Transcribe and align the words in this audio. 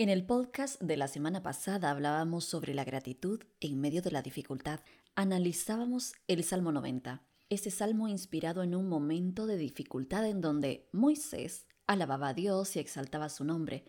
En 0.00 0.08
el 0.08 0.24
podcast 0.24 0.80
de 0.80 0.96
la 0.96 1.08
semana 1.08 1.42
pasada 1.42 1.90
hablábamos 1.90 2.46
sobre 2.46 2.72
la 2.72 2.84
gratitud 2.84 3.42
en 3.60 3.78
medio 3.82 4.00
de 4.00 4.10
la 4.10 4.22
dificultad. 4.22 4.80
Analizábamos 5.14 6.14
el 6.26 6.42
Salmo 6.42 6.72
90, 6.72 7.22
ese 7.50 7.70
salmo 7.70 8.08
inspirado 8.08 8.62
en 8.62 8.74
un 8.74 8.88
momento 8.88 9.46
de 9.46 9.58
dificultad 9.58 10.26
en 10.26 10.40
donde 10.40 10.88
Moisés 10.92 11.66
alababa 11.86 12.28
a 12.28 12.32
Dios 12.32 12.76
y 12.76 12.78
exaltaba 12.78 13.28
su 13.28 13.44
nombre, 13.44 13.84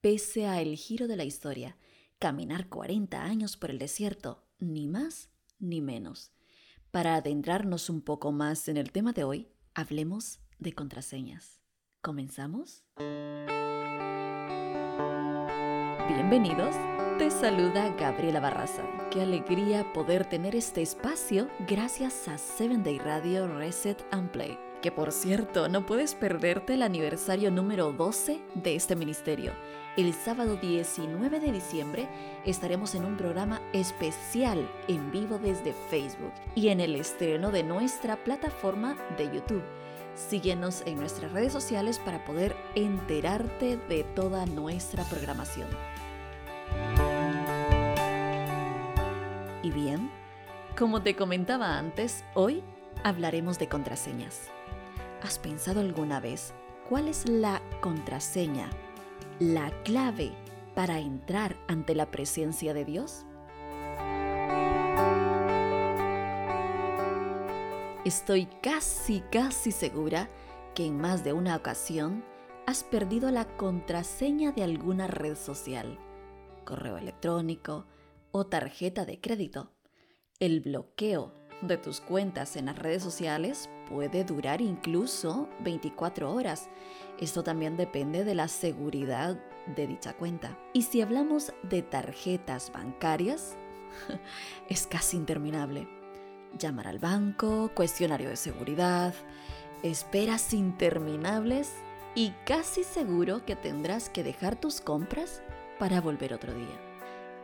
pese 0.00 0.46
a 0.46 0.62
el 0.62 0.74
giro 0.74 1.06
de 1.06 1.16
la 1.16 1.24
historia, 1.24 1.76
caminar 2.18 2.70
40 2.70 3.22
años 3.22 3.58
por 3.58 3.70
el 3.70 3.78
desierto, 3.78 4.46
ni 4.58 4.88
más 4.88 5.28
ni 5.58 5.82
menos. 5.82 6.32
Para 6.90 7.16
adentrarnos 7.16 7.90
un 7.90 8.00
poco 8.00 8.32
más 8.32 8.68
en 8.68 8.78
el 8.78 8.90
tema 8.90 9.12
de 9.12 9.24
hoy, 9.24 9.48
hablemos 9.74 10.40
de 10.58 10.72
contraseñas. 10.72 11.60
¿Comenzamos? 12.00 12.84
Bienvenidos, 16.14 16.76
te 17.18 17.30
saluda 17.30 17.88
Gabriela 17.98 18.38
Barraza. 18.38 18.82
Qué 19.10 19.22
alegría 19.22 19.90
poder 19.94 20.26
tener 20.26 20.54
este 20.54 20.82
espacio 20.82 21.48
gracias 21.66 22.28
a 22.28 22.36
7 22.36 22.78
Day 22.84 22.98
Radio 22.98 23.48
Reset 23.48 24.04
and 24.10 24.30
Play. 24.30 24.58
Que 24.82 24.92
por 24.92 25.10
cierto, 25.10 25.70
no 25.70 25.86
puedes 25.86 26.14
perderte 26.14 26.74
el 26.74 26.82
aniversario 26.82 27.50
número 27.50 27.92
12 27.92 28.42
de 28.54 28.74
este 28.74 28.94
ministerio. 28.94 29.52
El 29.96 30.12
sábado 30.12 30.56
19 30.56 31.40
de 31.40 31.50
diciembre 31.50 32.08
estaremos 32.44 32.94
en 32.94 33.06
un 33.06 33.16
programa 33.16 33.62
especial 33.72 34.68
en 34.88 35.10
vivo 35.12 35.38
desde 35.38 35.72
Facebook 35.88 36.32
y 36.54 36.68
en 36.68 36.80
el 36.80 36.94
estreno 36.94 37.50
de 37.50 37.62
nuestra 37.62 38.16
plataforma 38.16 38.98
de 39.16 39.24
YouTube 39.34 39.64
Síguenos 40.14 40.82
en 40.86 40.96
nuestras 40.96 41.32
redes 41.32 41.52
sociales 41.52 41.98
para 41.98 42.24
poder 42.24 42.54
enterarte 42.74 43.78
de 43.88 44.04
toda 44.04 44.44
nuestra 44.46 45.04
programación. 45.04 45.68
Y 49.62 49.70
bien, 49.70 50.10
como 50.76 51.02
te 51.02 51.14
comentaba 51.14 51.78
antes, 51.78 52.24
hoy 52.34 52.62
hablaremos 53.04 53.58
de 53.58 53.68
contraseñas. 53.68 54.48
¿Has 55.22 55.38
pensado 55.38 55.80
alguna 55.80 56.18
vez 56.18 56.52
cuál 56.88 57.08
es 57.08 57.28
la 57.28 57.62
contraseña, 57.80 58.68
la 59.38 59.70
clave 59.84 60.32
para 60.74 60.98
entrar 60.98 61.56
ante 61.68 61.94
la 61.94 62.10
presencia 62.10 62.74
de 62.74 62.84
Dios? 62.84 63.24
Estoy 68.04 68.46
casi, 68.62 69.20
casi 69.30 69.70
segura 69.70 70.28
que 70.74 70.86
en 70.86 71.00
más 71.00 71.22
de 71.22 71.32
una 71.32 71.54
ocasión 71.54 72.24
has 72.66 72.82
perdido 72.82 73.30
la 73.30 73.44
contraseña 73.56 74.50
de 74.50 74.64
alguna 74.64 75.06
red 75.06 75.36
social, 75.36 75.98
correo 76.64 76.98
electrónico 76.98 77.86
o 78.30 78.46
tarjeta 78.46 79.04
de 79.04 79.20
crédito. 79.20 79.70
El 80.40 80.60
bloqueo 80.60 81.32
de 81.60 81.76
tus 81.76 82.00
cuentas 82.00 82.56
en 82.56 82.66
las 82.66 82.78
redes 82.78 83.02
sociales 83.02 83.70
puede 83.88 84.24
durar 84.24 84.60
incluso 84.60 85.48
24 85.60 86.32
horas. 86.32 86.68
Esto 87.20 87.42
también 87.42 87.76
depende 87.76 88.24
de 88.24 88.34
la 88.34 88.48
seguridad 88.48 89.40
de 89.76 89.86
dicha 89.86 90.14
cuenta. 90.14 90.58
Y 90.72 90.82
si 90.82 91.02
hablamos 91.02 91.52
de 91.62 91.82
tarjetas 91.82 92.72
bancarias, 92.72 93.56
es 94.68 94.86
casi 94.86 95.16
interminable 95.16 95.86
llamar 96.58 96.88
al 96.88 96.98
banco, 96.98 97.70
cuestionario 97.74 98.28
de 98.28 98.36
seguridad, 98.36 99.14
esperas 99.82 100.52
interminables 100.52 101.72
y 102.14 102.30
casi 102.44 102.84
seguro 102.84 103.44
que 103.44 103.56
tendrás 103.56 104.10
que 104.10 104.22
dejar 104.22 104.56
tus 104.56 104.80
compras 104.80 105.42
para 105.78 106.00
volver 106.00 106.34
otro 106.34 106.54
día. 106.54 106.80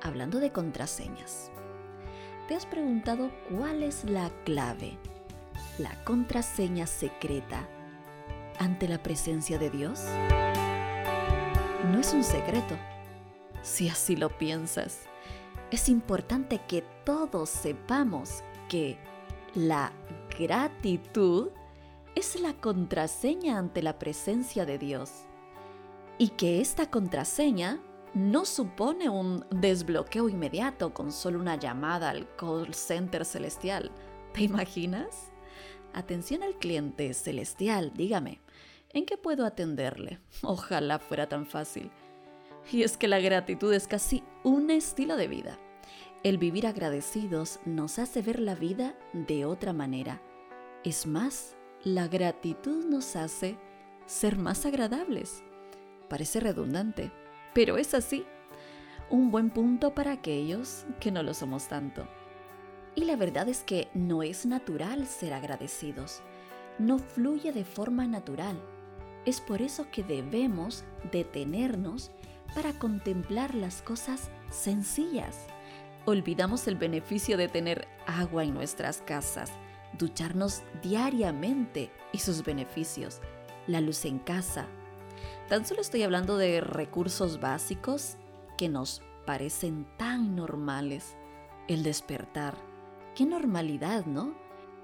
Hablando 0.03 0.39
de 0.39 0.53
contraseñas, 0.53 1.51
¿te 2.47 2.55
has 2.55 2.67
preguntado 2.67 3.31
cuál 3.51 3.83
es 3.83 4.05
la 4.05 4.31
clave, 4.45 4.97
la 5.78 6.03
contraseña 6.05 6.87
secreta 6.87 7.69
ante 8.59 8.89
la 8.89 9.03
presencia 9.03 9.59
de 9.59 9.71
Dios? 9.71 10.05
No 11.91 12.00
es 12.00 12.12
un 12.12 12.25
secreto, 12.25 12.77
si 13.62 13.89
así 13.89 14.16
lo 14.16 14.37
piensas. 14.37 15.00
Es 15.71 15.89
importante 15.89 16.60
que 16.66 16.84
todos 17.05 17.50
sepamos 17.50 18.43
que 18.69 18.99
la 19.55 19.93
gratitud 20.39 21.49
es 22.15 22.41
la 22.41 22.55
contraseña 22.55 23.59
ante 23.59 23.83
la 23.83 23.99
presencia 23.99 24.65
de 24.66 24.78
Dios 24.78 25.25
y 26.19 26.31
que 26.31 26.60
esta 26.60 26.91
contraseña 26.91 27.81
no 28.15 28.45
supone 28.45 29.09
un 29.09 29.45
desbloqueo 29.51 30.29
inmediato 30.29 30.95
con 30.95 31.13
solo 31.13 31.39
una 31.39 31.57
llamada 31.57 32.11
al 32.11 32.35
call 32.37 32.75
center 32.75 33.25
celestial. 33.25 33.91
¿Te 34.33 34.43
imaginas? 34.43 35.33
Atención 35.95 36.43
al 36.43 36.59
cliente 36.59 37.13
celestial, 37.15 37.93
dígame, 37.95 38.41
¿en 38.91 39.07
qué 39.07 39.17
puedo 39.17 39.45
atenderle? 39.45 40.21
Ojalá 40.43 40.99
fuera 40.99 41.29
tan 41.29 41.47
fácil. 41.47 41.91
Y 42.71 42.83
es 42.83 42.97
que 42.97 43.09
la 43.09 43.21
gratitud 43.21 43.73
es 43.73 43.89
casi 43.89 44.23
un 44.45 44.71
estilo 44.71 45.17
de 45.17 45.29
vida. 45.29 45.59
El 46.23 46.39
vivir 46.39 46.67
agradecidos 46.67 47.61
nos 47.65 47.99
hace 47.99 48.23
ver 48.23 48.41
la 48.41 48.55
vida 48.55 48.95
de 49.13 49.45
otra 49.45 49.73
manera. 49.73 50.21
Es 50.85 51.07
más, 51.07 51.57
la 51.85 52.09
gratitud 52.09 52.85
nos 52.85 53.17
hace 53.17 53.57
ser 54.07 54.37
más 54.37 54.67
agradables. 54.67 55.43
Parece 56.09 56.41
redundante, 56.41 57.13
pero 57.54 57.76
es 57.76 57.94
así. 57.94 58.25
Un 59.10 59.31
buen 59.31 59.50
punto 59.50 59.94
para 59.94 60.12
aquellos 60.12 60.84
que 61.00 61.10
no 61.10 61.22
lo 61.22 61.34
somos 61.34 61.69
tanto. 61.69 62.09
Y 62.94 63.04
la 63.04 63.16
verdad 63.16 63.48
es 63.48 63.62
que 63.62 63.88
no 63.94 64.22
es 64.22 64.44
natural 64.44 65.06
ser 65.06 65.32
agradecidos. 65.32 66.22
No 66.78 66.98
fluye 66.98 67.53
de 67.53 67.64
forma 67.64 68.06
natural. 68.06 68.60
Es 69.25 69.41
por 69.41 69.62
eso 69.62 69.86
que 69.91 70.03
debemos 70.03 70.84
detenernos 71.10 72.10
para 72.54 72.72
contemplar 72.72 73.54
las 73.54 73.82
cosas 73.82 74.30
sencillas 74.50 75.47
olvidamos 76.10 76.66
el 76.66 76.76
beneficio 76.76 77.36
de 77.36 77.48
tener 77.48 77.86
agua 78.06 78.42
en 78.42 78.54
nuestras 78.54 79.03
casas, 79.03 79.50
ducharnos 79.98 80.62
diariamente 80.82 81.91
y 82.12 82.19
sus 82.19 82.42
beneficios, 82.44 83.20
la 83.66 83.82
luz 83.82 84.06
en 84.06 84.19
casa. 84.19 84.66
Tan 85.49 85.65
solo 85.67 85.81
estoy 85.81 86.03
hablando 86.03 86.37
de 86.37 86.61
recursos 86.61 87.41
básicos 87.41 88.17
que 88.56 88.69
nos 88.69 89.03
parecen 89.27 89.87
tan 89.97 90.37
normales. 90.37 91.17
El 91.69 91.83
despertar. 91.83 92.56
Qué 93.15 93.27
normalidad, 93.27 94.07
¿no? 94.07 94.34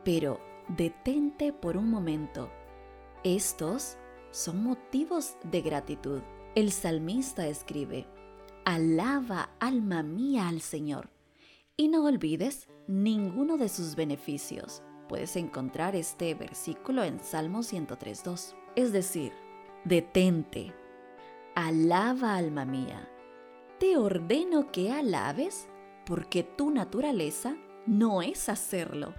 Pero 0.05 0.41
detente 0.69 1.53
por 1.53 1.77
un 1.77 1.91
momento. 1.91 2.51
Estos 3.23 3.97
son 4.31 4.63
motivos 4.63 5.37
de 5.45 5.63
gratitud. 5.63 6.23
El 6.55 6.73
salmista 6.73 7.47
escribe, 7.47 8.07
Alaba 8.65 9.51
alma 9.61 10.03
mía 10.03 10.49
al 10.49 10.61
Señor 10.61 11.11
y 11.77 11.89
no 11.89 12.05
olvides 12.05 12.69
ninguno 12.87 13.57
de 13.59 13.69
sus 13.69 13.97
beneficios. 13.97 14.83
Puedes 15.09 15.37
encontrar 15.37 15.95
este 15.97 16.35
versículo 16.35 17.05
en 17.05 17.21
Salmo 17.21 17.61
103.2. 17.61 18.55
Es 18.77 18.93
decir, 18.93 19.33
detente, 19.85 20.73
alaba 21.55 22.37
alma 22.37 22.65
mía. 22.65 23.09
Te 23.79 23.97
ordeno 23.97 24.73
que 24.73 24.91
alabes 24.91 25.69
porque 26.07 26.43
tu 26.43 26.71
naturaleza 26.71 27.57
no 27.87 28.23
es 28.23 28.49
hacerlo. 28.49 29.15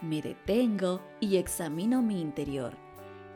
Me 0.00 0.22
detengo 0.22 1.00
y 1.20 1.36
examino 1.36 2.02
mi 2.02 2.20
interior. 2.20 2.74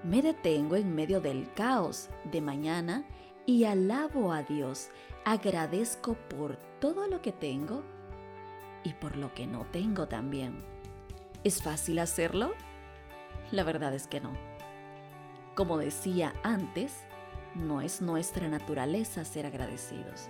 Me 0.04 0.22
detengo 0.22 0.76
en 0.76 0.94
medio 0.94 1.20
del 1.20 1.52
caos 1.52 2.10
de 2.30 2.40
mañana 2.40 3.04
y 3.44 3.64
alabo 3.64 4.32
a 4.32 4.42
Dios. 4.42 4.90
Agradezco 5.24 6.14
por 6.14 6.56
todo 6.80 7.08
lo 7.08 7.20
que 7.22 7.32
tengo 7.32 7.82
y 8.84 8.92
por 8.94 9.16
lo 9.16 9.34
que 9.34 9.46
no 9.46 9.66
tengo 9.72 10.06
también. 10.06 10.64
¿Es 11.42 11.62
fácil 11.62 11.98
hacerlo? 11.98 12.52
La 13.50 13.64
verdad 13.64 13.94
es 13.94 14.06
que 14.06 14.20
no. 14.20 14.47
Como 15.58 15.76
decía 15.76 16.34
antes, 16.44 16.92
no 17.56 17.80
es 17.80 18.00
nuestra 18.00 18.46
naturaleza 18.46 19.24
ser 19.24 19.44
agradecidos. 19.44 20.28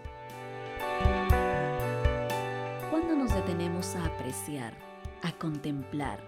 Cuando 2.91 3.15
nos 3.15 3.35
detenemos 3.35 3.95
a 3.95 4.07
apreciar, 4.07 4.73
a 5.21 5.33
contemplar, 5.33 6.27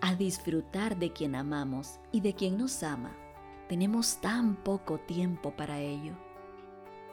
a 0.00 0.14
disfrutar 0.14 0.96
de 0.96 1.12
quien 1.12 1.34
amamos 1.34 2.00
y 2.10 2.22
de 2.22 2.32
quien 2.32 2.56
nos 2.56 2.82
ama, 2.82 3.14
tenemos 3.68 4.18
tan 4.22 4.56
poco 4.56 4.98
tiempo 4.98 5.54
para 5.54 5.80
ello. 5.80 6.14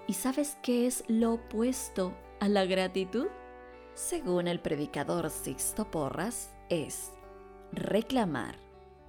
¿Y 0.07 0.13
sabes 0.13 0.57
qué 0.63 0.87
es 0.87 1.03
lo 1.09 1.33
opuesto 1.33 2.13
a 2.39 2.47
la 2.47 2.63
gratitud? 2.63 3.27
según 3.93 4.47
el 4.47 4.61
predicador 4.61 5.29
Sixto 5.29 5.91
Porras, 5.91 6.55
es 6.69 7.11
reclamar, 7.73 8.55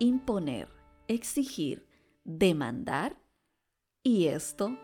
imponer, 0.00 0.68
exigir, 1.06 1.89
demandar 2.25 3.17
y 4.02 4.26
esto 4.26 4.78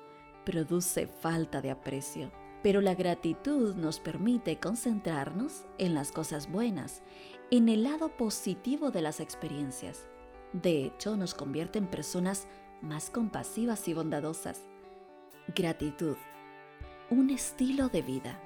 produce 0.44 1.06
falta 1.06 1.60
de 1.60 1.70
aprecio, 1.70 2.30
pero 2.62 2.80
la 2.80 2.94
gratitud 2.94 3.74
nos 3.74 3.98
permite 4.00 4.58
concentrarnos 4.58 5.64
en 5.78 5.94
las 5.94 6.12
cosas 6.12 6.50
buenas, 6.50 7.02
en 7.50 7.68
el 7.68 7.84
lado 7.84 8.16
positivo 8.16 8.90
de 8.90 9.02
las 9.02 9.20
experiencias. 9.20 10.06
De 10.52 10.84
hecho, 10.84 11.16
nos 11.16 11.34
convierte 11.34 11.78
en 11.78 11.86
personas 11.86 12.46
más 12.82 13.10
compasivas 13.10 13.88
y 13.88 13.94
bondadosas. 13.94 14.62
Gratitud. 15.54 16.16
Un 17.10 17.30
estilo 17.30 17.88
de 17.88 18.02
vida. 18.02 18.40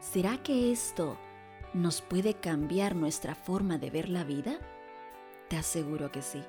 ¿Será 0.00 0.42
que 0.42 0.72
esto 0.72 1.16
nos 1.72 2.02
puede 2.02 2.34
cambiar 2.34 2.96
nuestra 2.96 3.34
forma 3.34 3.78
de 3.78 3.90
ver 3.90 4.08
la 4.08 4.24
vida? 4.24 4.58
Te 5.48 5.56
aseguro 5.56 6.10
que 6.10 6.22
sí. 6.22 6.42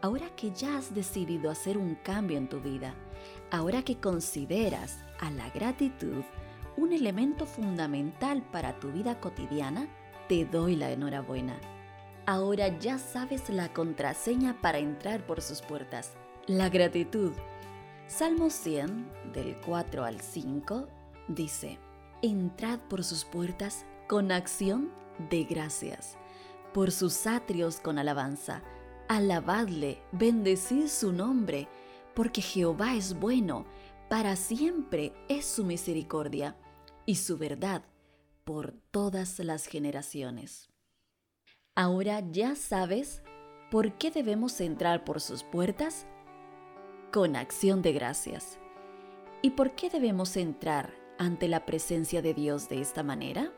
Ahora 0.00 0.28
que 0.36 0.52
ya 0.52 0.78
has 0.78 0.94
decidido 0.94 1.50
hacer 1.50 1.76
un 1.76 1.96
cambio 1.96 2.38
en 2.38 2.48
tu 2.48 2.60
vida, 2.60 2.94
ahora 3.50 3.82
que 3.82 3.96
consideras 3.96 4.98
a 5.18 5.30
la 5.30 5.50
gratitud 5.50 6.22
un 6.76 6.92
elemento 6.92 7.46
fundamental 7.46 8.42
para 8.52 8.78
tu 8.78 8.92
vida 8.92 9.18
cotidiana, 9.18 9.88
te 10.28 10.44
doy 10.44 10.76
la 10.76 10.92
enhorabuena. 10.92 11.58
Ahora 12.26 12.78
ya 12.78 12.98
sabes 12.98 13.50
la 13.50 13.72
contraseña 13.72 14.60
para 14.60 14.78
entrar 14.78 15.26
por 15.26 15.42
sus 15.42 15.62
puertas, 15.62 16.12
la 16.46 16.68
gratitud. 16.68 17.32
Salmo 18.06 18.50
100, 18.50 19.32
del 19.32 19.58
4 19.66 20.04
al 20.04 20.20
5, 20.20 20.86
dice, 21.26 21.80
Entrad 22.22 22.78
por 22.78 23.02
sus 23.02 23.24
puertas 23.24 23.84
con 24.08 24.30
acción 24.30 24.92
de 25.30 25.42
gracias, 25.42 26.16
por 26.72 26.92
sus 26.92 27.26
atrios 27.26 27.80
con 27.80 27.98
alabanza 27.98 28.62
Alabadle, 29.08 30.02
bendecid 30.12 30.88
su 30.88 31.12
nombre, 31.12 31.66
porque 32.14 32.42
Jehová 32.42 32.94
es 32.94 33.18
bueno, 33.18 33.64
para 34.10 34.36
siempre 34.36 35.14
es 35.28 35.46
su 35.46 35.64
misericordia 35.64 36.56
y 37.06 37.14
su 37.14 37.38
verdad 37.38 37.82
por 38.44 38.74
todas 38.90 39.38
las 39.38 39.66
generaciones. 39.66 40.68
Ahora 41.74 42.20
ya 42.30 42.54
sabes 42.54 43.22
por 43.70 43.96
qué 43.98 44.10
debemos 44.10 44.60
entrar 44.60 45.04
por 45.04 45.20
sus 45.20 45.42
puertas 45.42 46.06
con 47.12 47.36
acción 47.36 47.80
de 47.82 47.92
gracias. 47.92 48.58
¿Y 49.40 49.50
por 49.50 49.74
qué 49.74 49.88
debemos 49.88 50.36
entrar 50.36 50.92
ante 51.18 51.48
la 51.48 51.64
presencia 51.64 52.20
de 52.20 52.34
Dios 52.34 52.68
de 52.68 52.80
esta 52.80 53.02
manera? 53.02 53.52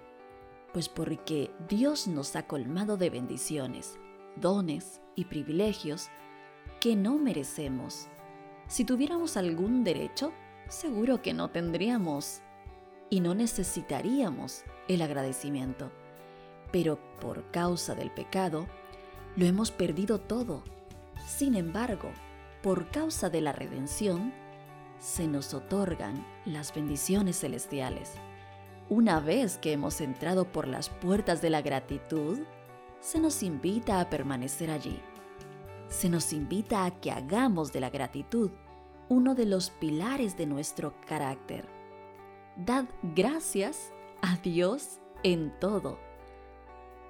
Pues 0.72 0.88
porque 0.88 1.50
Dios 1.68 2.06
nos 2.06 2.36
ha 2.36 2.46
colmado 2.46 2.96
de 2.96 3.10
bendiciones 3.10 3.98
dones 4.36 4.99
y 5.14 5.26
privilegios 5.26 6.08
que 6.80 6.96
no 6.96 7.18
merecemos. 7.18 8.08
Si 8.66 8.84
tuviéramos 8.84 9.36
algún 9.36 9.84
derecho, 9.84 10.32
seguro 10.68 11.22
que 11.22 11.34
no 11.34 11.50
tendríamos 11.50 12.40
y 13.10 13.20
no 13.20 13.34
necesitaríamos 13.34 14.62
el 14.88 15.02
agradecimiento. 15.02 15.90
Pero 16.72 16.98
por 17.20 17.50
causa 17.50 17.94
del 17.94 18.10
pecado, 18.10 18.66
lo 19.36 19.46
hemos 19.46 19.70
perdido 19.70 20.20
todo. 20.20 20.62
Sin 21.26 21.54
embargo, 21.54 22.10
por 22.62 22.90
causa 22.90 23.30
de 23.30 23.40
la 23.40 23.52
redención, 23.52 24.32
se 24.98 25.26
nos 25.26 25.54
otorgan 25.54 26.24
las 26.44 26.74
bendiciones 26.74 27.40
celestiales. 27.40 28.12
Una 28.88 29.20
vez 29.20 29.56
que 29.56 29.72
hemos 29.72 30.00
entrado 30.00 30.44
por 30.44 30.68
las 30.68 30.88
puertas 30.88 31.40
de 31.40 31.50
la 31.50 31.62
gratitud, 31.62 32.40
se 33.00 33.18
nos 33.18 33.42
invita 33.42 34.00
a 34.00 34.10
permanecer 34.10 34.70
allí. 34.70 35.00
Se 35.88 36.08
nos 36.08 36.32
invita 36.32 36.84
a 36.84 37.00
que 37.00 37.10
hagamos 37.10 37.72
de 37.72 37.80
la 37.80 37.90
gratitud 37.90 38.50
uno 39.08 39.34
de 39.34 39.44
los 39.44 39.70
pilares 39.70 40.36
de 40.36 40.46
nuestro 40.46 40.94
carácter. 41.06 41.68
Dad 42.56 42.84
gracias 43.02 43.92
a 44.22 44.36
Dios 44.36 45.00
en 45.24 45.52
todo. 45.58 45.98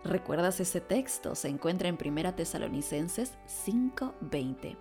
¿Recuerdas 0.03 0.61
ese 0.61 0.81
texto? 0.81 1.35
Se 1.35 1.49
encuentra 1.49 1.89
en 1.89 1.99
1 2.03 2.35
Tesalonicenses 2.35 3.37
5:20. 3.47 4.79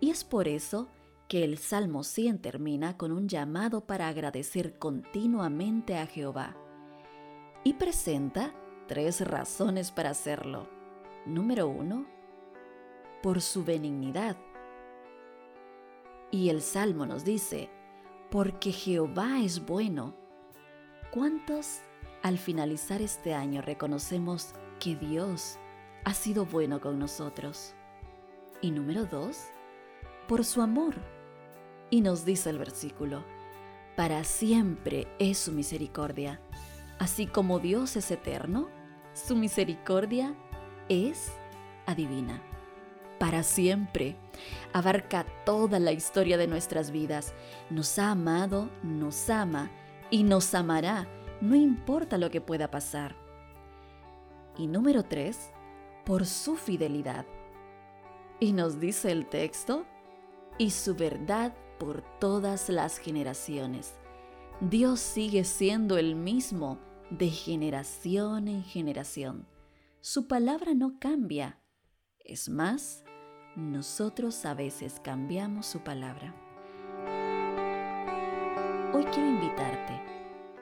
Y 0.00 0.10
es 0.10 0.24
por 0.24 0.48
eso 0.48 0.88
que 1.28 1.44
el 1.44 1.56
Salmo 1.56 2.04
100 2.04 2.40
termina 2.40 2.98
con 2.98 3.10
un 3.10 3.26
llamado 3.26 3.86
para 3.86 4.08
agradecer 4.08 4.78
continuamente 4.78 5.96
a 5.96 6.06
Jehová 6.06 6.54
y 7.64 7.74
presenta 7.74 8.54
tres 8.86 9.20
razones 9.26 9.90
para 9.90 10.10
hacerlo. 10.10 10.68
Número 11.26 11.68
uno, 11.68 12.06
por 13.22 13.40
su 13.40 13.64
benignidad. 13.64 14.36
Y 16.30 16.48
el 16.48 16.62
Salmo 16.62 17.06
nos 17.06 17.24
dice, 17.24 17.70
porque 18.30 18.72
Jehová 18.72 19.40
es 19.40 19.64
bueno. 19.64 20.14
¿Cuántos 21.10 21.80
al 22.22 22.38
finalizar 22.38 23.00
este 23.00 23.34
año 23.34 23.62
reconocemos 23.62 24.52
que 24.80 24.96
Dios 24.96 25.58
ha 26.04 26.12
sido 26.14 26.44
bueno 26.44 26.80
con 26.80 26.98
nosotros? 26.98 27.74
Y 28.60 28.70
número 28.70 29.04
dos, 29.06 29.44
por 30.26 30.44
su 30.44 30.60
amor. 30.60 30.94
Y 31.90 32.00
nos 32.00 32.24
dice 32.24 32.50
el 32.50 32.58
versículo, 32.58 33.24
para 33.96 34.24
siempre 34.24 35.06
es 35.18 35.38
su 35.38 35.52
misericordia 35.52 36.40
Así 36.98 37.26
como 37.26 37.58
Dios 37.58 37.96
es 37.96 38.10
eterno, 38.10 38.68
su 39.14 39.36
misericordia 39.36 40.34
es 40.88 41.32
adivina. 41.86 42.42
Para 43.18 43.42
siempre. 43.42 44.16
Abarca 44.72 45.24
toda 45.46 45.78
la 45.78 45.92
historia 45.92 46.36
de 46.36 46.48
nuestras 46.48 46.90
vidas. 46.90 47.32
Nos 47.70 47.98
ha 47.98 48.10
amado, 48.10 48.68
nos 48.82 49.30
ama 49.30 49.70
y 50.10 50.24
nos 50.24 50.54
amará, 50.54 51.08
no 51.40 51.54
importa 51.54 52.18
lo 52.18 52.30
que 52.30 52.40
pueda 52.40 52.70
pasar. 52.70 53.16
Y 54.58 54.66
número 54.66 55.04
tres, 55.04 55.50
por 56.04 56.26
su 56.26 56.56
fidelidad. 56.56 57.24
Y 58.40 58.52
nos 58.52 58.80
dice 58.80 59.10
el 59.10 59.26
texto, 59.26 59.86
y 60.58 60.70
su 60.70 60.94
verdad 60.94 61.54
por 61.78 62.02
todas 62.18 62.68
las 62.68 62.98
generaciones. 62.98 63.94
Dios 64.60 65.00
sigue 65.00 65.44
siendo 65.44 65.98
el 65.98 66.14
mismo 66.14 66.78
de 67.10 67.28
generación 67.28 68.48
en 68.48 68.64
generación. 68.64 69.46
Su 70.00 70.26
palabra 70.26 70.74
no 70.74 70.98
cambia. 70.98 71.58
Es 72.18 72.48
más, 72.48 73.04
nosotros 73.56 74.44
a 74.44 74.54
veces 74.54 75.00
cambiamos 75.02 75.66
su 75.66 75.80
palabra. 75.80 76.34
Hoy 78.92 79.04
quiero 79.04 79.28
invitarte 79.28 80.00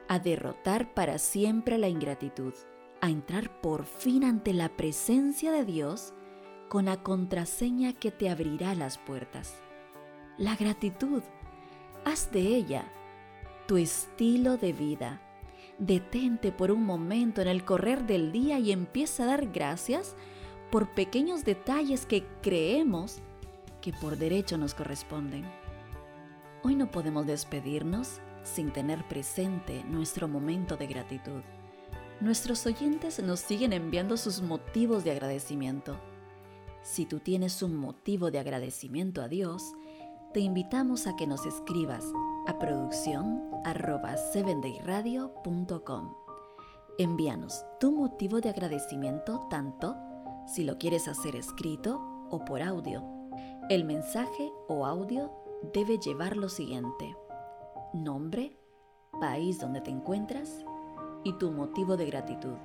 a 0.08 0.18
derrotar 0.18 0.94
para 0.94 1.18
siempre 1.18 1.78
la 1.78 1.88
ingratitud, 1.88 2.54
a 3.00 3.08
entrar 3.08 3.60
por 3.60 3.84
fin 3.84 4.24
ante 4.24 4.52
la 4.52 4.76
presencia 4.76 5.52
de 5.52 5.64
Dios 5.64 6.12
con 6.68 6.86
la 6.86 7.02
contraseña 7.02 7.92
que 7.92 8.10
te 8.10 8.30
abrirá 8.30 8.74
las 8.74 8.98
puertas. 8.98 9.54
La 10.38 10.56
gratitud. 10.56 11.22
Haz 12.04 12.32
de 12.32 12.40
ella 12.40 12.90
tu 13.66 13.76
estilo 13.76 14.56
de 14.56 14.72
vida. 14.72 15.20
Detente 15.78 16.52
por 16.52 16.70
un 16.70 16.84
momento 16.84 17.40
en 17.40 17.48
el 17.48 17.64
correr 17.64 18.06
del 18.06 18.30
día 18.30 18.58
y 18.58 18.72
empieza 18.72 19.24
a 19.24 19.26
dar 19.26 19.46
gracias 19.46 20.14
por 20.70 20.94
pequeños 20.94 21.44
detalles 21.44 22.06
que 22.06 22.24
creemos 22.42 23.20
que 23.80 23.92
por 23.92 24.16
derecho 24.16 24.56
nos 24.58 24.74
corresponden. 24.74 25.44
Hoy 26.62 26.76
no 26.76 26.90
podemos 26.90 27.26
despedirnos 27.26 28.20
sin 28.44 28.72
tener 28.72 29.06
presente 29.08 29.84
nuestro 29.84 30.28
momento 30.28 30.76
de 30.76 30.86
gratitud. 30.86 31.42
Nuestros 32.20 32.64
oyentes 32.66 33.20
nos 33.22 33.40
siguen 33.40 33.72
enviando 33.72 34.16
sus 34.16 34.42
motivos 34.42 35.02
de 35.02 35.10
agradecimiento. 35.10 35.98
Si 36.82 37.06
tú 37.06 37.18
tienes 37.18 37.62
un 37.62 37.76
motivo 37.76 38.30
de 38.30 38.38
agradecimiento 38.38 39.22
a 39.22 39.28
Dios, 39.28 39.74
te 40.32 40.40
invitamos 40.40 41.06
a 41.06 41.16
que 41.16 41.26
nos 41.26 41.44
escribas 41.46 42.04
a 42.46 42.58
producción 42.58 43.40
arroba 43.64 44.16
Envíanos 46.98 47.64
tu 47.80 47.92
motivo 47.92 48.40
de 48.40 48.48
agradecimiento 48.48 49.46
tanto 49.48 49.96
si 50.46 50.64
lo 50.64 50.76
quieres 50.78 51.08
hacer 51.08 51.36
escrito 51.36 52.00
o 52.30 52.44
por 52.44 52.62
audio. 52.62 53.02
El 53.68 53.84
mensaje 53.84 54.52
o 54.68 54.84
audio 54.86 55.30
debe 55.72 55.98
llevar 55.98 56.36
lo 56.36 56.48
siguiente. 56.48 57.16
Nombre, 57.92 58.58
país 59.20 59.60
donde 59.60 59.80
te 59.80 59.90
encuentras 59.90 60.64
y 61.24 61.32
tu 61.34 61.50
motivo 61.50 61.96
de 61.96 62.06
gratitud. 62.06 62.56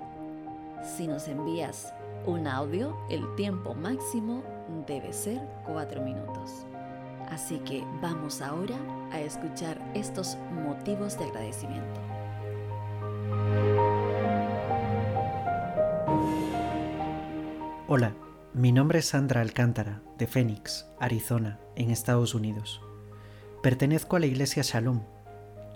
Si 0.83 1.07
nos 1.07 1.27
envías 1.27 1.93
un 2.25 2.47
audio, 2.47 2.97
el 3.09 3.35
tiempo 3.35 3.73
máximo 3.73 4.43
debe 4.85 5.13
ser 5.13 5.39
cuatro 5.65 6.01
minutos. 6.01 6.66
Así 7.29 7.59
que 7.59 7.83
vamos 8.01 8.41
ahora 8.41 8.75
a 9.11 9.19
escuchar 9.19 9.79
estos 9.93 10.37
motivos 10.65 11.17
de 11.17 11.25
agradecimiento. 11.25 12.01
Hola, 17.89 18.13
mi 18.53 18.71
nombre 18.71 18.99
es 18.99 19.05
Sandra 19.05 19.41
Alcántara, 19.41 20.01
de 20.17 20.27
Phoenix, 20.27 20.87
Arizona, 20.99 21.59
en 21.75 21.89
Estados 21.89 22.33
Unidos. 22.33 22.81
Pertenezco 23.61 24.15
a 24.15 24.19
la 24.19 24.25
Iglesia 24.25 24.63
Shalom. 24.63 25.01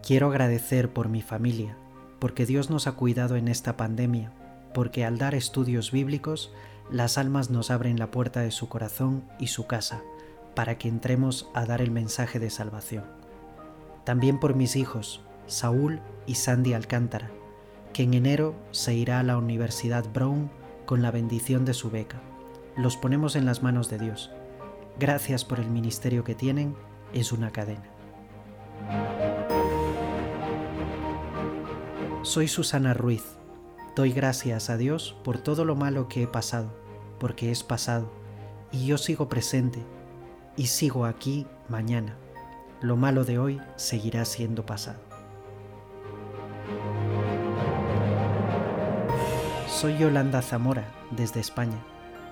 Quiero 0.05 0.27
agradecer 0.27 0.91
por 0.91 1.09
mi 1.09 1.21
familia, 1.21 1.77
porque 2.19 2.45
Dios 2.45 2.69
nos 2.69 2.87
ha 2.87 2.93
cuidado 2.93 3.35
en 3.35 3.47
esta 3.47 3.77
pandemia, 3.77 4.31
porque 4.73 5.05
al 5.05 5.17
dar 5.17 5.35
estudios 5.35 5.91
bíblicos, 5.91 6.51
las 6.91 7.17
almas 7.17 7.49
nos 7.49 7.71
abren 7.71 7.97
la 7.97 8.11
puerta 8.11 8.41
de 8.41 8.51
su 8.51 8.67
corazón 8.67 9.23
y 9.39 9.47
su 9.47 9.67
casa, 9.67 10.01
para 10.55 10.77
que 10.77 10.87
entremos 10.87 11.49
a 11.53 11.65
dar 11.65 11.81
el 11.81 11.91
mensaje 11.91 12.39
de 12.39 12.49
salvación. 12.49 13.03
También 14.03 14.39
por 14.39 14.55
mis 14.55 14.75
hijos, 14.75 15.21
Saúl 15.47 16.01
y 16.25 16.35
Sandy 16.35 16.73
Alcántara, 16.73 17.31
que 17.93 18.03
en 18.03 18.13
enero 18.13 18.55
se 18.71 18.93
irá 18.93 19.19
a 19.19 19.23
la 19.23 19.37
Universidad 19.37 20.05
Brown 20.13 20.49
con 20.85 21.01
la 21.01 21.11
bendición 21.11 21.65
de 21.65 21.73
su 21.73 21.89
beca. 21.89 22.21
Los 22.75 22.97
ponemos 22.97 23.35
en 23.35 23.45
las 23.45 23.63
manos 23.63 23.89
de 23.89 23.99
Dios. 23.99 24.31
Gracias 24.99 25.45
por 25.45 25.59
el 25.59 25.69
ministerio 25.69 26.23
que 26.23 26.35
tienen, 26.35 26.75
es 27.13 27.31
una 27.31 27.51
cadena. 27.51 27.83
Soy 32.23 32.47
Susana 32.47 32.93
Ruiz. 32.93 33.23
Doy 33.95 34.13
gracias 34.13 34.69
a 34.69 34.77
Dios 34.77 35.17
por 35.23 35.37
todo 35.39 35.65
lo 35.65 35.75
malo 35.75 36.07
que 36.07 36.23
he 36.23 36.27
pasado, 36.27 36.71
porque 37.19 37.51
es 37.51 37.63
pasado, 37.63 38.11
y 38.71 38.85
yo 38.85 38.97
sigo 38.97 39.27
presente, 39.27 39.83
y 40.55 40.67
sigo 40.67 41.05
aquí 41.05 41.47
mañana. 41.69 42.15
Lo 42.81 42.95
malo 42.95 43.25
de 43.25 43.39
hoy 43.39 43.61
seguirá 43.75 44.25
siendo 44.25 44.65
pasado. 44.65 44.99
Soy 49.67 49.97
Yolanda 49.97 50.41
Zamora, 50.41 50.85
desde 51.11 51.39
España. 51.39 51.77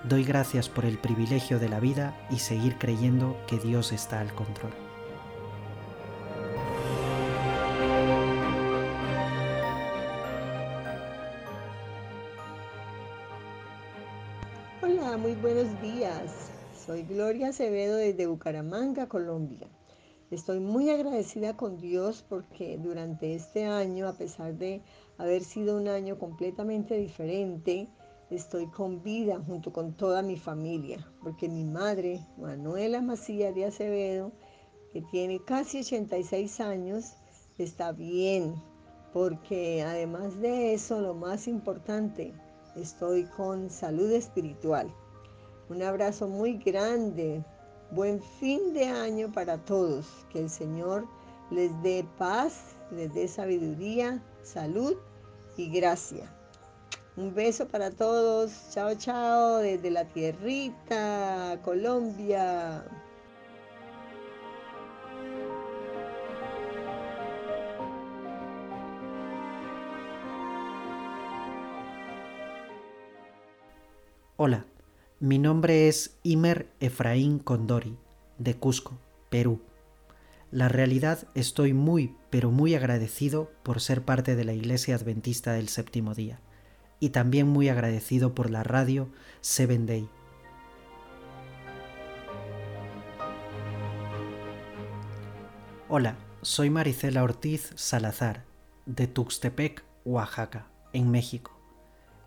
Doy 0.04 0.24
gracias 0.24 0.70
por 0.70 0.86
el 0.86 0.98
privilegio 0.98 1.60
de 1.60 1.70
la 1.70 1.80
vida 1.80 2.16
y 2.30 2.40
seguir 2.40 2.78
creyendo 2.78 3.38
que 3.48 3.58
Dios 3.58 3.92
está 3.92 4.22
al 4.22 4.34
control. 4.34 4.72
Hola, 14.82 15.18
muy 15.18 15.34
buenos 15.36 15.82
días. 15.82 16.49
Soy 16.90 17.04
Gloria 17.04 17.50
Acevedo 17.50 17.98
desde 17.98 18.26
Bucaramanga, 18.26 19.08
Colombia. 19.08 19.68
Estoy 20.32 20.60
muy 20.60 20.90
agradecida 20.90 21.56
con 21.56 21.78
Dios 21.78 22.26
porque 22.28 22.80
durante 22.80 23.36
este 23.36 23.66
año, 23.66 24.08
a 24.08 24.14
pesar 24.14 24.56
de 24.56 24.82
haber 25.20 25.44
sido 25.44 25.78
un 25.78 25.88
año 25.88 26.18
completamente 26.18 26.98
diferente, 26.98 27.88
estoy 28.32 28.72
con 28.72 29.04
vida 29.04 29.40
junto 29.46 29.72
con 29.72 29.94
toda 29.94 30.24
mi 30.24 30.36
familia, 30.36 31.08
porque 31.22 31.48
mi 31.48 31.64
madre, 31.64 32.26
Manuela 32.40 33.02
Macías 33.02 33.54
de 33.54 33.66
Acevedo, 33.66 34.32
que 34.92 35.04
tiene 35.12 35.46
casi 35.46 35.82
86 35.82 36.60
años, 36.60 37.14
está 37.60 37.92
bien, 37.92 38.56
porque 39.14 39.84
además 39.84 40.42
de 40.42 40.74
eso, 40.74 41.00
lo 41.02 41.14
más 41.14 41.48
importante, 41.48 42.34
estoy 42.76 43.26
con 43.26 43.70
salud 43.70 44.12
espiritual. 44.12 44.92
Un 45.70 45.84
abrazo 45.84 46.28
muy 46.28 46.58
grande 46.58 47.44
Buen 47.92 48.22
fin 48.22 48.72
de 48.74 48.86
año 48.86 49.32
para 49.32 49.58
todos. 49.58 50.06
Que 50.32 50.40
el 50.40 50.50
Señor 50.50 51.08
les 51.50 51.72
dé 51.82 52.06
paz, 52.20 52.76
les 52.92 53.12
dé 53.16 53.28
sabiduría, 53.28 54.22
salud 54.44 54.96
y 55.58 55.72
gracia. 55.72 56.32
Un 57.18 57.34
beso 57.34 57.68
para 57.68 57.90
todos. 57.90 58.52
Chao, 58.72 58.94
chao, 58.94 59.58
desde 59.58 59.90
la 59.90 60.06
tierrita, 60.06 61.60
Colombia. 61.64 62.86
Hola. 74.38 74.64
Mi 75.22 75.38
nombre 75.38 75.90
es 75.90 76.18
Imer 76.24 76.72
Efraín 76.80 77.40
Condori, 77.40 77.98
de 78.38 78.56
Cusco, 78.56 78.98
Perú. 79.30 79.62
La 80.50 80.70
realidad 80.70 81.28
estoy 81.36 81.74
muy, 81.74 82.16
pero 82.30 82.52
muy 82.52 82.74
agradecido 82.74 83.52
por 83.62 83.82
ser 83.82 84.06
parte 84.06 84.38
de 84.38 84.46
la 84.46 84.54
Iglesia 84.54 84.96
Adventista 84.96 85.52
del 85.52 85.68
Séptimo 85.68 86.16
Día 86.16 86.40
y 87.02 87.10
también 87.10 87.50
muy 87.50 87.68
agradecido 87.68 88.34
por 88.34 88.50
la 88.50 88.64
radio 88.64 89.10
Seven 89.42 89.88
Day. 89.88 90.08
Hola, 95.90 96.16
soy 96.44 96.70
Maricela 96.70 97.24
Ortiz 97.26 97.74
Salazar, 97.76 98.46
de 98.86 99.08
Tuxtepec, 99.08 99.84
Oaxaca, 100.06 100.70
en 100.94 101.12
México. 101.12 101.60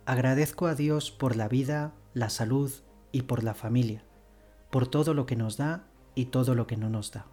Agradezco 0.04 0.66
a 0.66 0.74
Dios 0.74 1.10
por 1.10 1.36
la 1.36 1.48
vida, 1.48 1.94
la 2.14 2.30
salud 2.30 2.70
y 3.10 3.22
por 3.22 3.42
la 3.42 3.54
familia, 3.54 4.04
por 4.70 4.86
todo 4.86 5.14
lo 5.14 5.26
que 5.26 5.36
nos 5.36 5.56
da 5.56 5.84
y 6.14 6.26
todo 6.26 6.54
lo 6.54 6.66
que 6.66 6.76
no 6.76 6.88
nos 6.88 7.12
da. 7.12 7.26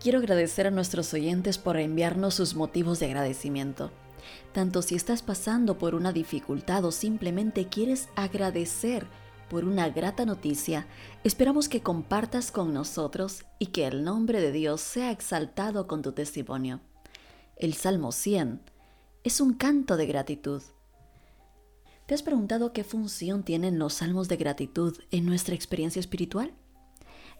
Quiero 0.00 0.18
agradecer 0.18 0.66
a 0.66 0.70
nuestros 0.70 1.12
oyentes 1.12 1.58
por 1.58 1.76
enviarnos 1.76 2.34
sus 2.34 2.54
motivos 2.54 3.00
de 3.00 3.06
agradecimiento. 3.06 3.90
Tanto 4.54 4.80
si 4.80 4.94
estás 4.94 5.20
pasando 5.22 5.76
por 5.76 5.94
una 5.94 6.12
dificultad 6.12 6.86
o 6.86 6.90
simplemente 6.90 7.66
quieres 7.66 8.08
agradecer 8.16 9.06
por 9.50 9.64
una 9.64 9.88
grata 9.90 10.24
noticia, 10.24 10.86
esperamos 11.24 11.68
que 11.68 11.82
compartas 11.82 12.52
con 12.52 12.72
nosotros 12.72 13.44
y 13.58 13.66
que 13.66 13.84
el 13.86 14.04
nombre 14.04 14.40
de 14.40 14.52
Dios 14.52 14.80
sea 14.80 15.10
exaltado 15.10 15.88
con 15.88 16.02
tu 16.02 16.12
testimonio. 16.12 16.80
El 17.56 17.74
Salmo 17.74 18.12
100 18.12 18.62
es 19.24 19.40
un 19.40 19.54
canto 19.54 19.96
de 19.96 20.06
gratitud. 20.06 20.62
¿Te 22.06 22.14
has 22.14 22.22
preguntado 22.22 22.72
qué 22.72 22.84
función 22.84 23.42
tienen 23.42 23.78
los 23.78 23.94
salmos 23.94 24.28
de 24.28 24.36
gratitud 24.36 24.96
en 25.10 25.26
nuestra 25.26 25.56
experiencia 25.56 25.98
espiritual? 25.98 26.54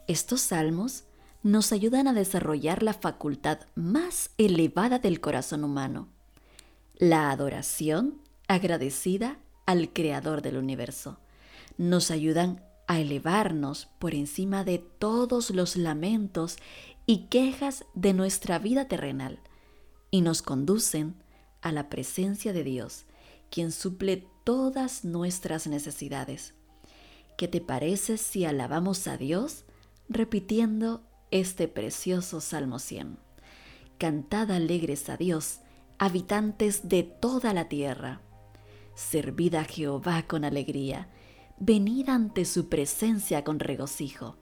Estos 0.09 0.41
salmos 0.41 1.05
nos 1.45 1.73
ayudan 1.73 2.09
a 2.09 2.13
desarrollar 2.13 2.83
la 2.83 2.93
facultad 2.93 3.61
más 3.77 4.31
elevada 4.37 4.99
del 4.99 5.21
corazón 5.21 5.63
humano, 5.63 6.09
la 6.99 7.31
adoración 7.31 8.21
agradecida 8.49 9.39
al 9.65 9.93
Creador 9.93 10.43
del 10.43 10.57
universo 10.57 11.21
nos 11.81 12.11
ayudan 12.11 12.63
a 12.89 13.01
elevarnos 13.01 13.89
por 13.99 14.15
encima 14.15 14.65
de 14.65 14.79
todos 14.79 15.49
los 15.49 15.77
lamentos 15.77 16.59
y 17.07 17.29
quejas 17.29 17.87
de 17.95 18.13
nuestra 18.13 18.59
vida 18.59 18.87
terrenal 18.87 19.39
y 20.11 20.21
nos 20.21 20.43
conducen 20.43 21.15
a 21.63 21.73
la 21.73 21.89
presencia 21.89 22.53
de 22.53 22.65
Dios, 22.65 23.07
quien 23.51 23.73
suple 23.73 24.27
todas 24.45 25.07
nuestras 25.07 25.67
necesidades. 25.67 26.53
¿Qué 27.39 27.49
te 27.49 27.63
parece 27.63 28.19
si 28.19 28.45
alabamos 28.45 29.09
a 29.09 29.17
Dios 29.17 29.65
repitiendo 30.11 31.03
este 31.31 31.67
precioso 31.67 32.43
Salmo 32.43 32.79
100? 32.79 33.17
Cantad 33.97 34.51
alegres 34.51 35.09
a 35.09 35.17
Dios, 35.17 35.61
habitantes 35.99 36.91
de 36.91 37.05
toda 37.05 37.55
la 37.55 37.71
tierra. 37.71 38.21
Servid 38.95 39.55
a 39.55 39.65
Jehová 39.65 40.27
con 40.27 40.45
alegría 40.45 41.09
venid 41.61 42.09
ante 42.09 42.47
su 42.47 42.69
presencia 42.69 43.45
con 43.45 43.61
regocijo. 43.61 44.37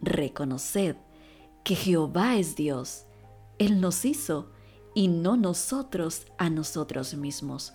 Reconoced 0.00 0.96
que 1.62 1.76
Jehová 1.76 2.36
es 2.36 2.56
Dios. 2.56 3.04
Él 3.58 3.80
nos 3.80 4.04
hizo 4.04 4.50
y 4.94 5.08
no 5.08 5.36
nosotros 5.36 6.26
a 6.38 6.48
nosotros 6.50 7.14
mismos. 7.14 7.74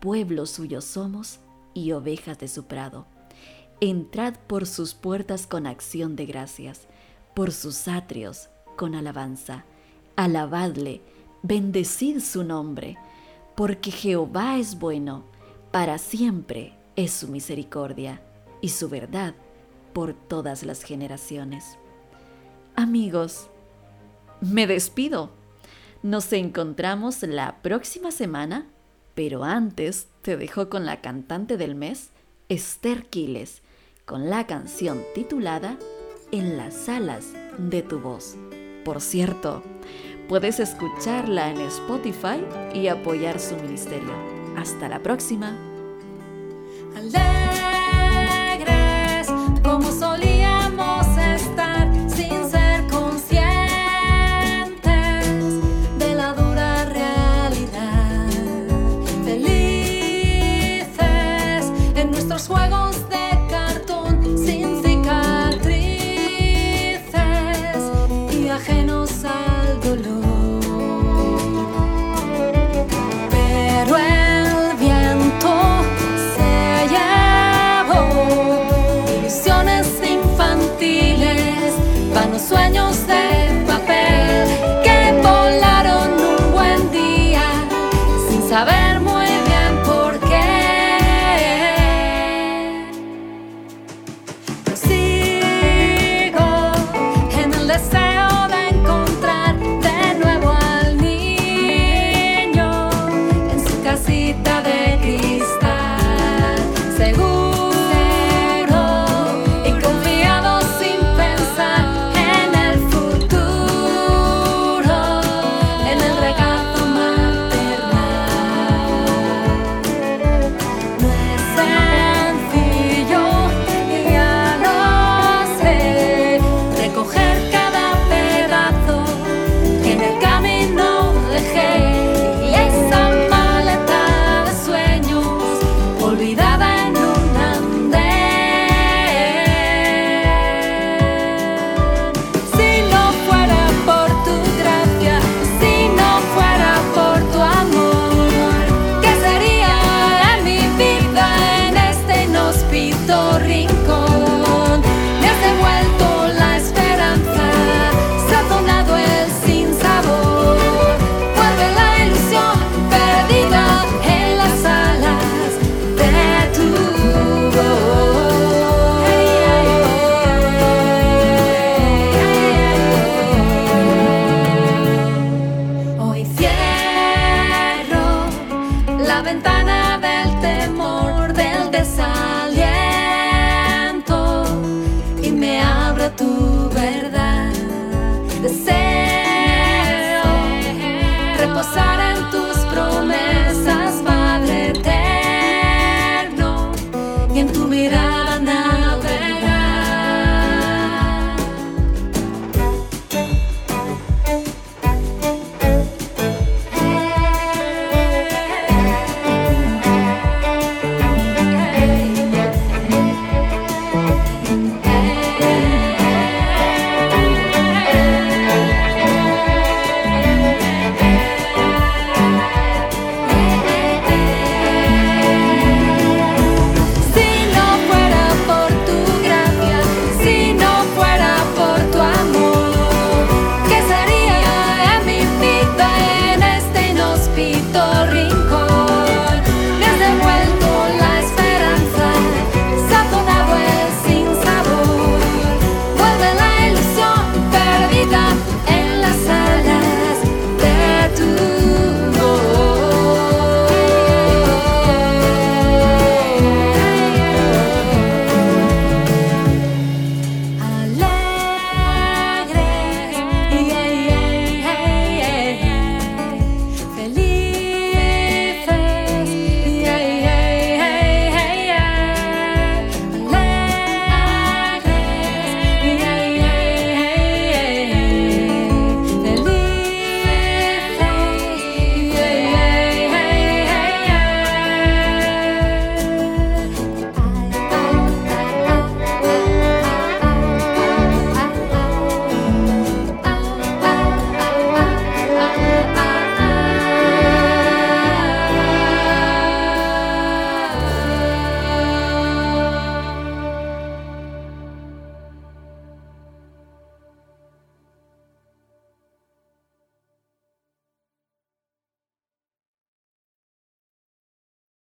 Pueblo 0.00 0.46
suyo 0.46 0.80
somos 0.80 1.40
y 1.74 1.90
ovejas 1.92 2.38
de 2.38 2.46
su 2.46 2.64
prado. 2.66 3.06
Entrad 3.80 4.34
por 4.46 4.66
sus 4.66 4.94
puertas 4.94 5.46
con 5.46 5.66
acción 5.66 6.16
de 6.16 6.26
gracias, 6.26 6.82
por 7.34 7.52
sus 7.52 7.88
atrios 7.88 8.48
con 8.76 8.94
alabanza. 8.94 9.64
Alabadle, 10.14 11.02
bendecid 11.42 12.20
su 12.20 12.44
nombre, 12.44 12.96
porque 13.56 13.90
Jehová 13.90 14.58
es 14.58 14.78
bueno, 14.78 15.24
para 15.72 15.98
siempre 15.98 16.74
es 16.96 17.12
su 17.12 17.28
misericordia 17.28 18.22
y 18.60 18.70
su 18.70 18.88
verdad 18.88 19.34
por 19.92 20.14
todas 20.14 20.64
las 20.64 20.82
generaciones. 20.82 21.78
Amigos, 22.76 23.48
me 24.40 24.66
despido. 24.66 25.30
Nos 26.02 26.32
encontramos 26.32 27.22
la 27.22 27.60
próxima 27.62 28.10
semana, 28.10 28.66
pero 29.14 29.44
antes 29.44 30.08
te 30.22 30.36
dejo 30.36 30.68
con 30.68 30.86
la 30.86 31.00
cantante 31.00 31.56
del 31.56 31.74
mes, 31.74 32.10
Esther 32.48 33.06
Quiles, 33.06 33.62
con 34.04 34.30
la 34.30 34.46
canción 34.46 35.02
titulada 35.14 35.76
En 36.30 36.56
las 36.56 36.88
alas 36.88 37.26
de 37.58 37.82
tu 37.82 37.98
voz. 37.98 38.36
Por 38.84 39.00
cierto, 39.00 39.62
Puedes 40.28 40.60
escucharla 40.60 41.50
en 41.50 41.60
Spotify 41.62 42.44
y 42.74 42.88
apoyar 42.88 43.40
su 43.40 43.56
ministerio. 43.56 44.12
Hasta 44.58 44.86
la 44.86 45.02
próxima. 45.02 45.56